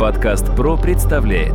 [0.00, 1.52] Подкаст ПРО представляет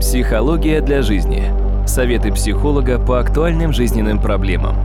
[0.00, 1.52] Психология для жизни.
[1.86, 4.76] Советы психолога по актуальным жизненным проблемам.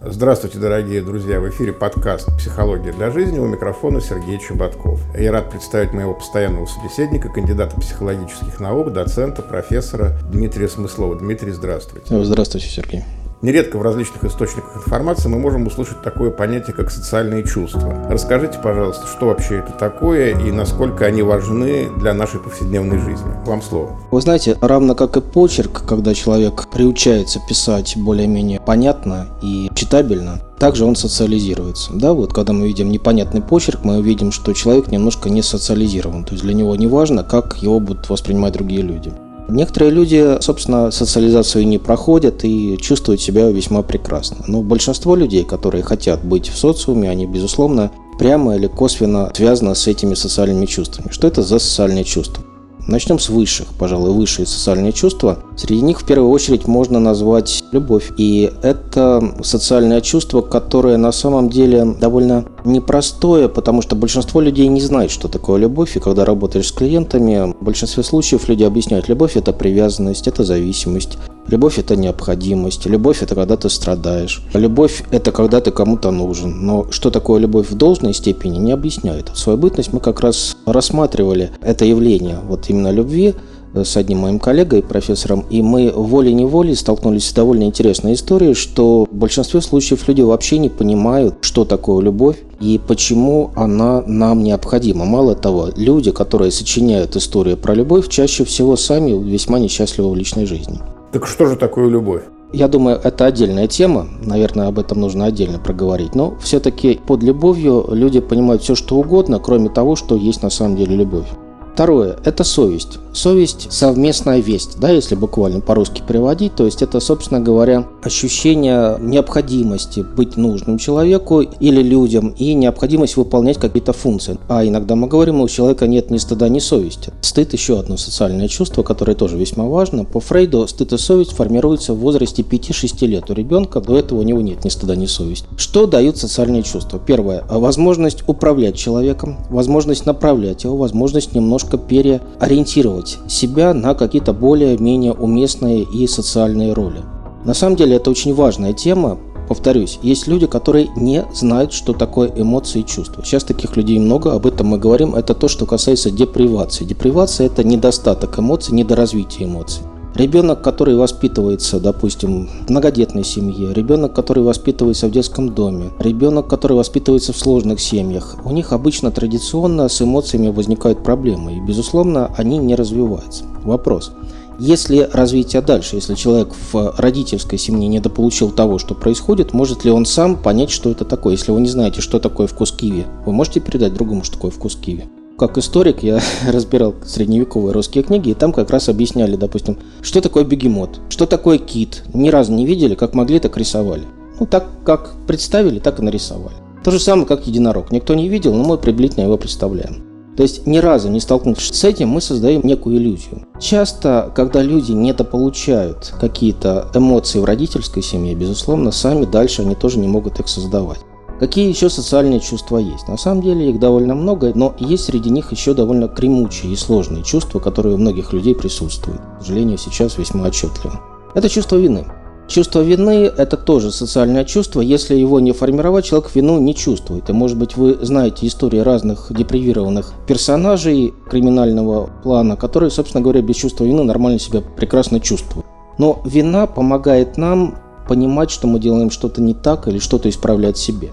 [0.00, 1.38] Здравствуйте, дорогие друзья!
[1.38, 5.02] В эфире подкаст «Психология для жизни» у микрофона Сергей Чеботков.
[5.18, 11.14] Я рад представить моего постоянного собеседника, кандидата психологических наук, доцента, профессора Дмитрия Смыслова.
[11.16, 12.24] Дмитрий, здравствуйте.
[12.24, 13.04] Здравствуйте, Сергей.
[13.44, 17.94] Нередко в различных источниках информации мы можем услышать такое понятие, как социальные чувства.
[18.08, 23.30] Расскажите, пожалуйста, что вообще это такое и насколько они важны для нашей повседневной жизни.
[23.44, 23.98] Вам слово.
[24.10, 30.86] Вы знаете, равно как и почерк, когда человек приучается писать более-менее понятно и читабельно, также
[30.86, 31.92] он социализируется.
[31.92, 36.24] Да, вот когда мы видим непонятный почерк, мы увидим, что человек немножко не социализирован.
[36.24, 39.12] То есть для него не важно, как его будут воспринимать другие люди.
[39.48, 44.38] Некоторые люди, собственно, социализацию не проходят и чувствуют себя весьма прекрасно.
[44.46, 49.86] Но большинство людей, которые хотят быть в социуме, они, безусловно, прямо или косвенно связаны с
[49.86, 51.10] этими социальными чувствами.
[51.10, 52.44] Что это за социальные чувства?
[52.86, 55.38] Начнем с высших, пожалуй, высшие социальные чувства.
[55.56, 58.12] Среди них в первую очередь можно назвать любовь.
[58.18, 64.82] И это социальное чувство, которое на самом деле довольно непростое, потому что большинство людей не
[64.82, 65.96] знает, что такое любовь.
[65.96, 71.16] И когда работаешь с клиентами, в большинстве случаев люди объясняют, любовь– это привязанность, это зависимость,
[71.48, 72.86] Любовь– это необходимость.
[72.86, 74.42] Любовь– это когда ты страдаешь.
[74.54, 76.64] Любовь– это когда ты кому-то нужен.
[76.64, 79.28] Но что такое любовь в должной степени, не объясняют.
[79.28, 83.34] В свою бытность мы как раз рассматривали это явление вот именно любви
[83.74, 89.06] э, с одним моим коллегой, профессором, и мы волей-неволей столкнулись с довольно интересной историей, что
[89.10, 95.04] в большинстве случаев люди вообще не понимают, что такое любовь и почему она нам необходима.
[95.04, 100.46] Мало того, люди, которые сочиняют историю про любовь, чаще всего сами весьма несчастливы в личной
[100.46, 100.80] жизни.
[101.14, 102.22] Так что же такое любовь?
[102.52, 106.16] Я думаю, это отдельная тема, наверное, об этом нужно отдельно проговорить.
[106.16, 110.76] Но все-таки под любовью люди понимают все, что угодно, кроме того, что есть на самом
[110.76, 111.28] деле любовь.
[111.74, 113.00] Второе– это совесть.
[113.12, 116.54] Совесть– совместная весть, да, если буквально по-русски переводить.
[116.54, 123.58] То есть это, собственно говоря, ощущение необходимости быть нужным человеку или людям и необходимость выполнять
[123.58, 124.38] какие-то функции.
[124.48, 127.12] А иногда мы говорим, у человека нет ни стыда, ни совести.
[127.22, 130.04] Стыд– еще одно социальное чувство, которое тоже весьма важно.
[130.04, 133.30] По Фрейду стыд и совесть формируются в возрасте 5-6 лет.
[133.30, 135.48] У ребенка до этого у него нет ни стыда, ни совести.
[135.56, 137.00] Что дают социальные чувства?
[137.04, 145.12] Первое– возможность управлять человеком, возможность направлять его, возможность немножко немножко переориентировать себя на какие-то более-менее
[145.12, 147.02] уместные и социальные роли.
[147.44, 152.32] На самом деле это очень важная тема, Повторюсь, есть люди, которые не знают, что такое
[152.34, 153.22] эмоции и чувства.
[153.22, 155.14] Сейчас таких людей много, об этом мы говорим.
[155.14, 156.86] Это то, что касается депривации.
[156.86, 159.82] Депривация– это недостаток эмоций, недоразвитие эмоций.
[160.14, 166.76] Ребенок, который воспитывается, допустим, в многодетной семье, ребенок, который воспитывается в детском доме, ребенок, который
[166.76, 172.58] воспитывается в сложных семьях, у них обычно традиционно с эмоциями возникают проблемы, и, безусловно, они
[172.58, 173.42] не развиваются.
[173.64, 174.12] Вопрос.
[174.60, 180.06] Если развитие дальше, если человек в родительской семье недополучил того, что происходит, может ли он
[180.06, 181.32] сам понять, что это такое?
[181.32, 184.76] Если вы не знаете, что такое вкус киви, вы можете передать другому, что такое вкус
[184.76, 185.08] киви?
[185.36, 190.44] Как историк я разбирал средневековые русские книги, и там как раз объясняли, допустим, что такое
[190.44, 192.04] бегемот, что такое кит.
[192.14, 194.04] Ни разу не видели, как могли, так рисовали.
[194.38, 196.56] Ну, так как представили, так и нарисовали.
[196.84, 197.90] То же самое, как единорог.
[197.90, 200.04] Никто не видел, но мы приблизительно его представляем.
[200.36, 203.46] То есть ни разу не столкнувшись с этим, мы создаем некую иллюзию.
[203.60, 210.08] Часто, когда люди недополучают какие-то эмоции в родительской семье, безусловно, сами дальше они тоже не
[210.08, 210.98] могут их создавать.
[211.44, 213.06] Какие еще социальные чувства есть?
[213.06, 217.22] На самом деле их довольно много, но есть среди них еще довольно кремучие и сложные
[217.22, 219.20] чувства, которые у многих людей присутствуют.
[219.20, 221.02] К сожалению, сейчас весьма отчетливо.
[221.34, 222.06] Это чувство вины.
[222.48, 224.80] Чувство вины– это тоже социальное чувство.
[224.80, 227.28] Если его не формировать, человек вину не чувствует.
[227.28, 233.56] И, может быть, вы знаете истории разных депривированных персонажей криминального плана, которые, собственно говоря, без
[233.56, 235.66] чувства вины нормально себя прекрасно чувствуют.
[235.98, 237.74] Но вина помогает нам
[238.08, 241.12] понимать, что мы делаем что-то не так или что-то исправлять себе.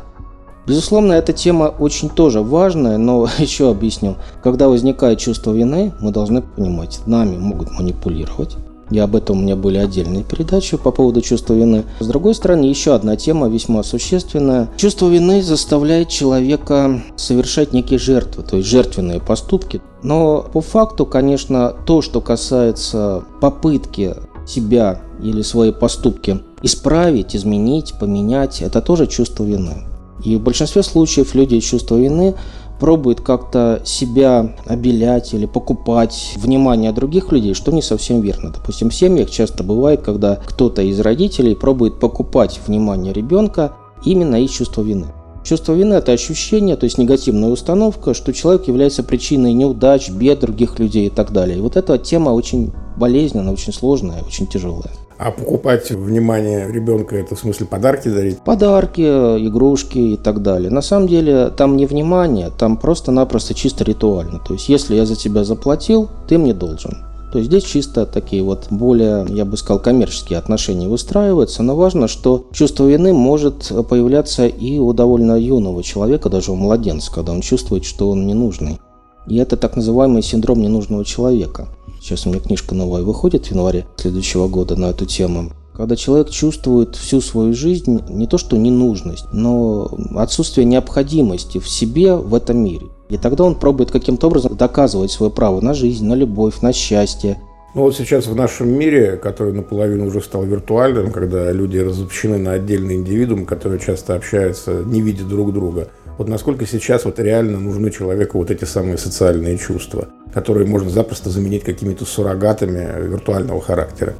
[0.71, 4.15] Безусловно, эта тема очень тоже важная, но еще объясню.
[4.41, 8.55] Когда возникает чувство вины, мы должны понимать, нами могут манипулировать.
[8.89, 11.83] И об этом у меня были отдельные передачи по поводу чувства вины.
[11.99, 14.69] С другой стороны, еще одна тема весьма существенная.
[14.77, 19.81] Чувство вины заставляет человека совершать некие жертвы, то есть жертвенные поступки.
[20.03, 24.15] Но по факту, конечно, то, что касается попытки
[24.47, 29.90] себя или свои поступки исправить, изменить, поменять, это тоже чувство вины.
[30.23, 32.35] И в большинстве случаев люди чувство вины
[32.79, 38.51] пробуют как-то себя обелять или покупать внимание других людей, что не совсем верно.
[38.51, 43.73] Допустим, в семьях часто бывает, когда кто-то из родителей пробует покупать внимание ребенка
[44.03, 45.07] именно из чувства вины.
[45.43, 50.77] Чувство вины– это ощущение, то есть негативная установка, что человек является причиной неудач, бед других
[50.79, 51.57] людей и так далее.
[51.57, 54.91] И вот эта тема очень болезненная, очень сложная, очень тяжелая.
[55.23, 58.39] А покупать внимание ребенка это в смысле подарки дарить?
[58.39, 60.71] Подарки, игрушки и так далее.
[60.71, 64.39] На самом деле там не внимание, там просто-напросто чисто ритуально.
[64.39, 67.05] То есть если я за тебя заплатил, ты мне должен.
[67.31, 72.07] То есть здесь чисто такие вот более, я бы сказал, коммерческие отношения выстраиваются, но важно,
[72.07, 77.41] что чувство вины может появляться и у довольно юного человека, даже у младенца, когда он
[77.41, 78.79] чувствует, что он ненужный.
[79.27, 81.67] И это так называемый синдром ненужного человека.
[82.01, 85.51] Сейчас у меня книжка новая выходит в январе следующего года на эту тему.
[85.73, 92.15] Когда человек чувствует всю свою жизнь не то что ненужность, но отсутствие необходимости в себе
[92.15, 92.87] в этом мире.
[93.09, 97.39] И тогда он пробует каким-то образом доказывать свое право на жизнь, на любовь, на счастье.
[97.73, 102.51] Ну вот сейчас в нашем мире, который наполовину уже стал виртуальным, когда люди разобщены на
[102.51, 105.87] отдельные индивидуумы, которые часто общаются, не видя друг друга,
[106.21, 111.31] вот насколько сейчас вот реально нужны человеку вот эти самые социальные чувства, которые можно запросто
[111.31, 114.13] заменить какими-то суррогатами виртуального характера?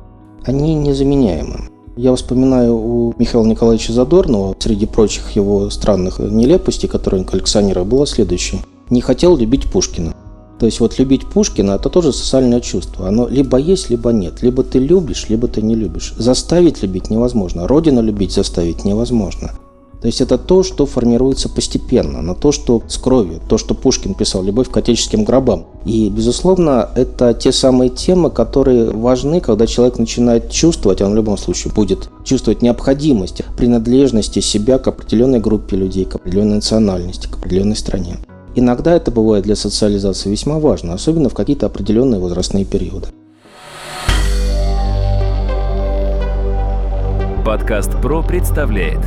[0.44, 1.70] Они незаменяемы.
[1.96, 8.08] Я вспоминаю у Михаила Николаевича Задорнова, среди прочих его странных нелепостей, которые он коллекционировал, было
[8.08, 10.14] следующее не хотел любить Пушкина.
[10.60, 13.08] То есть вот любить Пушкина– это тоже социальное чувство.
[13.08, 14.44] Оно либо есть, либо нет.
[14.44, 16.14] Либо ты любишь, либо ты не любишь.
[16.18, 17.68] Заставить любить невозможно.
[17.68, 19.52] Родину любить заставить невозможно.
[20.02, 24.16] То есть это то, что формируется постепенно, на то, что с кровью, то, что Пушкин
[24.16, 25.68] писал, любовь к отеческим гробам.
[25.86, 31.38] И, безусловно, это те самые темы, которые важны, когда человек начинает чувствовать, он в любом
[31.38, 37.76] случае будет чувствовать необходимость принадлежности себя к определенной группе людей, к определенной национальности, к определенной
[37.76, 38.18] стране.
[38.56, 43.08] Иногда это бывает для социализации весьма важно, особенно в какие-то определенные возрастные периоды.
[47.46, 49.00] Подкаст ПРО представляет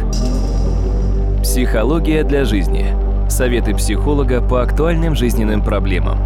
[1.55, 2.85] Психология для жизни.
[3.31, 6.19] Советы психолога по актуальным жизненным проблемам.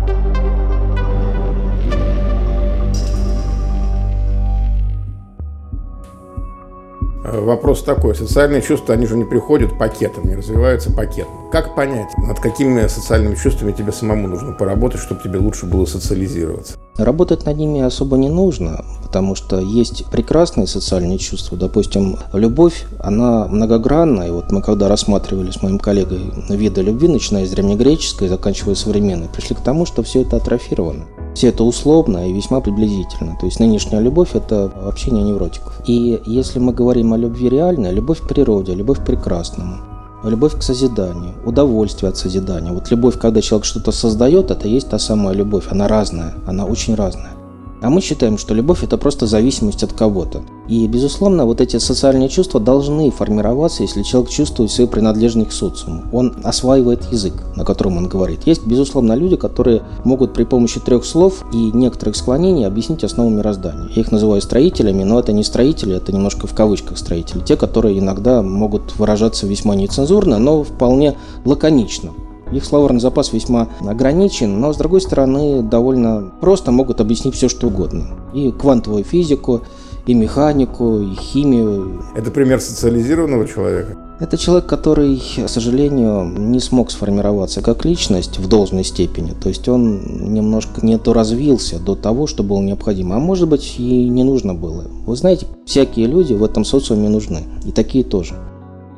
[7.26, 8.14] Э, вопрос такой.
[8.14, 11.50] Социальные чувства, они же не приходят пакетом, не развиваются пакетом.
[11.52, 16.78] Как понять, над какими социальными чувствами тебе самому нужно поработать, чтобы тебе лучше было социализироваться?
[16.98, 21.56] Работать над ними особо не нужно, потому что есть прекрасные социальные чувства.
[21.56, 24.22] Допустим, любовь, она многогранна.
[24.24, 29.28] И вот мы когда рассматривали с моим коллегой виды любви, начиная с древнегреческой заканчивая современной,
[29.28, 31.04] пришли к тому, что все это атрофировано.
[31.34, 33.36] Все это условно и весьма приблизительно.
[33.38, 35.80] То есть нынешняя любовь– это общение невротиков.
[35.86, 39.76] И если мы говорим о любви реальной, любовь к природе, любовь к прекрасному,
[40.24, 42.72] любовь к созиданию, удовольствие от созидания.
[42.72, 45.66] Вот любовь, когда человек что-то создает, это есть та самая любовь.
[45.70, 47.37] Она разная, она очень разная.
[47.80, 50.42] А мы считаем, что любовь– это просто зависимость от кого-то.
[50.68, 56.04] И, безусловно, вот эти социальные чувства должны формироваться, если человек чувствует свою принадлежность к социуму.
[56.12, 58.46] Он осваивает язык, на котором он говорит.
[58.46, 63.88] Есть, безусловно, люди, которые могут при помощи трех слов и некоторых склонений объяснить основу мироздания.
[63.94, 67.40] Я их называю строителями, но это не строители, это немножко в кавычках строители.
[67.40, 72.10] Те, которые иногда могут выражаться весьма нецензурно, но вполне лаконично.
[72.52, 77.68] Их словарный запас весьма ограничен, но с другой стороны довольно просто могут объяснить все, что
[77.68, 78.08] угодно.
[78.34, 79.62] И квантовую физику,
[80.06, 82.02] и механику, и химию.
[82.16, 83.96] Это пример социализированного человека?
[84.20, 89.32] Это человек, который, к сожалению, не смог сформироваться как личность в должной степени.
[89.40, 93.16] То есть он немножко не то развился до того, что было необходимо.
[93.16, 94.86] А может быть и не нужно было.
[95.06, 97.44] Вы знаете, всякие люди в этом социуме нужны.
[97.64, 98.34] И такие тоже.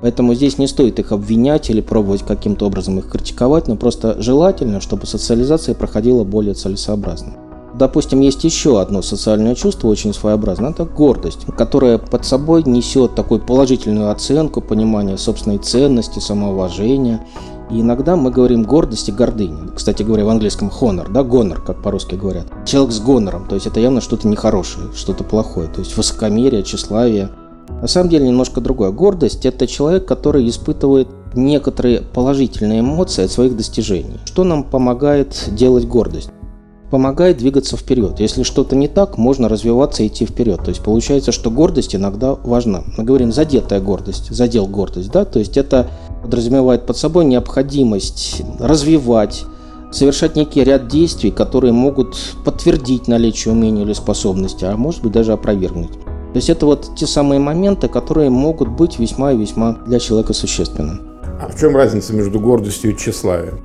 [0.01, 4.81] Поэтому здесь не стоит их обвинять или пробовать каким-то образом их критиковать, но просто желательно,
[4.81, 7.35] чтобы социализация проходила более целесообразно.
[7.75, 13.41] Допустим, есть еще одно социальное чувство, очень своеобразное, это гордость, которая под собой несет такую
[13.41, 17.25] положительную оценку, понимание собственной ценности, самоуважения.
[17.71, 19.69] И иногда мы говорим гордость и гордыня.
[19.75, 22.47] Кстати говоря, в английском honor, да, гонор, как по-русски говорят.
[22.67, 27.31] Человек с гонором, то есть это явно что-то нехорошее, что-то плохое, то есть высокомерие, тщеславие.
[27.81, 28.91] На самом деле немножко другое.
[28.91, 34.19] Гордость– это человек, который испытывает некоторые положительные эмоции от своих достижений.
[34.25, 36.31] Что нам помогает делать гордость?
[36.91, 38.19] Помогает двигаться вперед.
[38.19, 40.61] Если что-то не так, можно развиваться и идти вперед.
[40.63, 42.83] То есть получается, что гордость иногда важна.
[42.99, 45.89] Мы говорим задетая гордость, задел гордость, да, то есть это
[46.23, 49.45] подразумевает под собой необходимость развивать,
[49.93, 55.33] совершать некий ряд действий, которые могут подтвердить наличие умения или способности, а может быть даже
[55.33, 55.93] опровергнуть.
[56.33, 60.33] То есть это вот те самые моменты, которые могут быть весьма и весьма для человека
[60.33, 61.01] существенным.
[61.41, 63.61] А в чем разница между гордостью и тщеславием?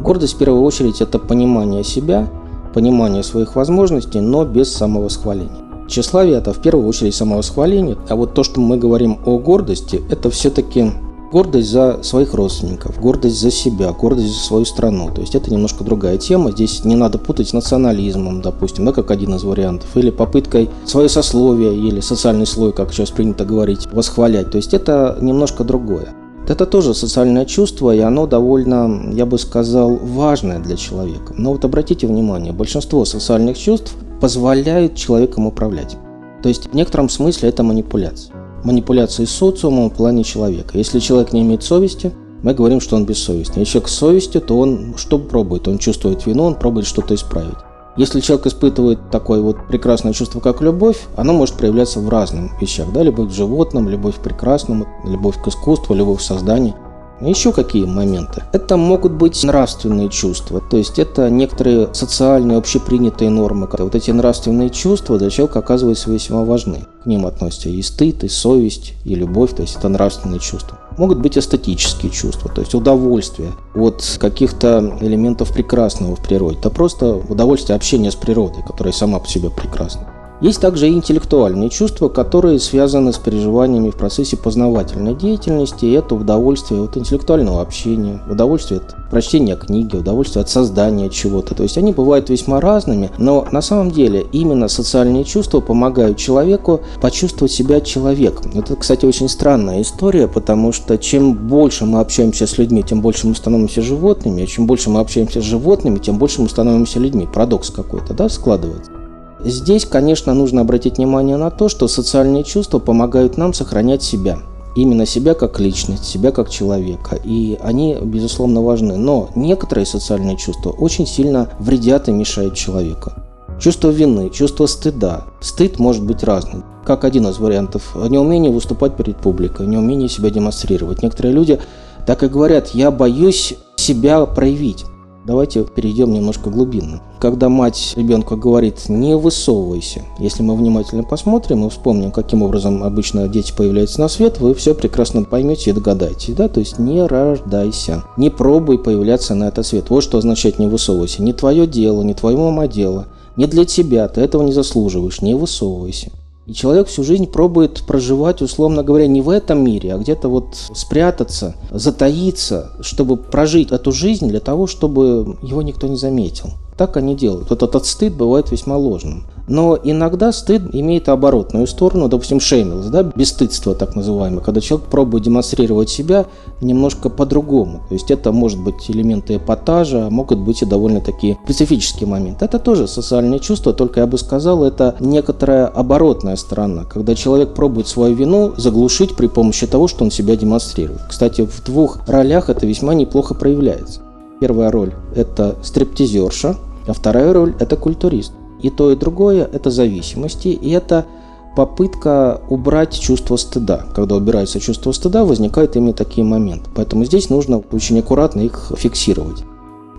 [0.00, 2.28] Гордость в первую очередь это понимание себя,
[2.72, 5.68] понимание своих возможностей, но без самовосхваления.
[5.88, 10.30] Тщеславие– это в первую очередь самовосхваление, а вот то, что мы говорим о гордости, это
[10.30, 10.92] все-таки
[11.30, 15.10] Гордость за своих родственников, гордость за себя, гордость за свою страну.
[15.14, 16.52] То есть это немножко другая тема.
[16.52, 21.10] Здесь не надо путать с национализмом, допустим, да, как один из вариантов, или попыткой свое
[21.10, 24.50] сословие или социальный слой, как сейчас принято говорить, восхвалять.
[24.50, 26.14] То есть это немножко другое.
[26.48, 31.34] Это тоже социальное чувство, и оно довольно, я бы сказал, важное для человека.
[31.36, 35.98] Но вот обратите внимание, большинство социальных чувств позволяют человеком управлять.
[36.42, 40.76] То есть в некотором смысле это манипуляция манипуляции социумом в плане человека.
[40.76, 42.12] Если человек не имеет совести,
[42.42, 43.60] мы говорим, что он бессовестный.
[43.60, 45.66] Если человек с совестью, то он что пробует?
[45.68, 47.56] Он чувствует вину, он пробует что-то исправить.
[47.96, 52.92] Если человек испытывает такое вот прекрасное чувство, как любовь, оно может проявляться в разных вещах.
[52.92, 53.02] Да?
[53.02, 56.74] Любовь к животным, любовь к прекрасному, любовь к искусству, любовь к созданию.
[57.20, 58.44] Еще какие моменты?
[58.52, 63.68] Это могут быть нравственные чувства, то есть это некоторые социальные общепринятые нормы.
[63.70, 66.86] Вот эти нравственные чувства для человека оказываются весьма важны.
[67.02, 70.78] К ним относятся и стыд, и совесть, и любовь, то есть это нравственные чувства.
[70.96, 76.58] Могут быть эстетические чувства, то есть удовольствие от каких-то элементов прекрасного в природе.
[76.58, 80.06] Это просто удовольствие общения с природой, которая сама по себе прекрасна.
[80.40, 86.14] Есть также и интеллектуальные чувства, которые связаны с переживаниями в процессе познавательной деятельности, и это
[86.14, 91.56] удовольствие от интеллектуального общения, удовольствие от прочтения книги, удовольствие от создания чего-то.
[91.56, 96.82] То есть они бывают весьма разными, но на самом деле именно социальные чувства помогают человеку
[97.00, 98.52] почувствовать себя человеком.
[98.54, 103.26] Это, кстати, очень странная история, потому что чем больше мы общаемся с людьми, тем больше
[103.26, 107.26] мы становимся животными, а чем больше мы общаемся с животными, тем больше мы становимся людьми.
[107.26, 108.97] Парадокс какой-то, да, складывается.
[109.44, 114.38] Здесь, конечно, нужно обратить внимание на то, что социальные чувства помогают нам сохранять себя.
[114.74, 117.16] Именно себя как личность, себя как человека.
[117.24, 118.96] И они, безусловно, важны.
[118.96, 123.12] Но некоторые социальные чувства очень сильно вредят и мешают человеку.
[123.60, 125.24] Чувство вины, чувство стыда.
[125.40, 126.64] Стыд может быть разным.
[126.84, 127.96] Как один из вариантов.
[128.08, 131.02] Неумение выступать перед публикой, неумение себя демонстрировать.
[131.02, 131.60] Некоторые люди
[132.06, 134.84] так и говорят, я боюсь себя проявить.
[135.26, 137.02] Давайте перейдем немножко глубинно.
[137.20, 143.26] Когда мать ребенку говорит «не высовывайся», если мы внимательно посмотрим и вспомним, каким образом обычно
[143.26, 146.34] дети появляются на свет, вы все прекрасно поймете и догадаетесь.
[146.34, 146.46] Да?
[146.46, 149.90] То есть не рождайся, не пробуй появляться на этот свет.
[149.90, 151.22] Вот что означает «не высовывайся».
[151.22, 153.06] Не твое дело, не твое мама дело,
[153.36, 156.12] не для тебя, ты этого не заслуживаешь, не высовывайся.
[156.46, 160.46] И человек всю жизнь пробует проживать, условно говоря, не в этом мире, а где-то вот
[160.72, 166.50] спрятаться, затаиться, чтобы прожить эту жизнь для того, чтобы его никто не заметил.
[166.78, 167.50] Так они делают.
[167.50, 169.24] Вот этот стыд бывает весьма ложным.
[169.48, 175.24] Но иногда стыд имеет оборотную сторону, допустим, шеймилс, да, бесстыдство так называемое, когда человек пробует
[175.24, 176.26] демонстрировать себя
[176.60, 177.80] немножко по-другому.
[177.88, 182.44] То есть это может быть элементы эпатажа, а могут быть и довольно такие специфические моменты.
[182.44, 187.88] Это тоже социальные чувства, только я бы сказал, это некоторая оборотная сторона, когда человек пробует
[187.88, 191.00] свою вину заглушить при помощи того, что он себя демонстрирует.
[191.08, 194.02] Кстати, в двух ролях это весьма неплохо проявляется.
[194.40, 196.54] Первая роль– это стриптизерша,
[196.88, 198.32] а вторая роль– это культурист.
[198.62, 201.06] И то, и другое– это зависимости, и это
[201.54, 203.84] попытка убрать чувство стыда.
[203.94, 206.70] Когда убирается чувство стыда, возникают именно такие моменты.
[206.74, 209.44] Поэтому здесь нужно очень аккуратно их фиксировать.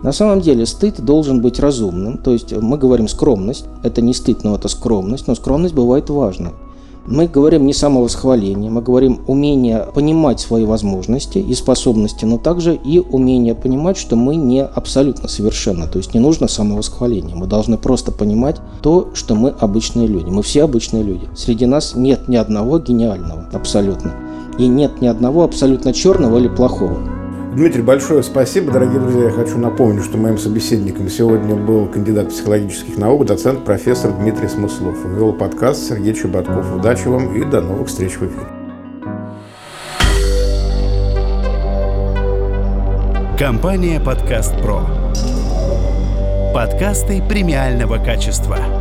[0.01, 4.45] На самом деле стыд должен быть разумным, то есть мы говорим скромность, это не стыд,
[4.45, 6.51] но это скромность, но скромность бывает важной.
[7.05, 12.99] Мы говорим не самовосхваление, мы говорим умение понимать свои возможности и способности, но также и
[12.99, 15.87] умение понимать, что мы не абсолютно совершенны.
[15.87, 17.35] То есть не нужно самовосхваление.
[17.35, 20.29] Мы должны просто понимать то, что мы обычные люди.
[20.29, 21.27] Мы все обычные люди.
[21.35, 24.13] Среди нас нет ни одного гениального абсолютно.
[24.57, 27.18] И нет ни одного абсолютно черного или плохого.
[27.51, 28.71] Дмитрий, большое спасибо.
[28.71, 34.11] Дорогие друзья, я хочу напомнить, что моим собеседником сегодня был кандидат психологических наук, доцент, профессор
[34.11, 34.95] Дмитрий Смыслов.
[35.05, 36.75] Вел подкаст Сергей Чеботков.
[36.75, 38.47] Удачи вам и до новых встреч в эфире.
[43.39, 44.81] Компания «Подкаст Про».
[46.53, 48.78] Подкасты премиального качества.